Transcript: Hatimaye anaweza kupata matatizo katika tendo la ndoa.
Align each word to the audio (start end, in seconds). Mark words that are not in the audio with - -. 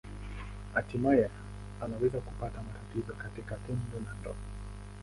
Hatimaye 0.73 1.29
anaweza 1.81 2.21
kupata 2.21 2.57
matatizo 2.61 3.13
katika 3.13 3.55
tendo 3.55 3.99
la 4.05 4.13
ndoa. 4.21 4.35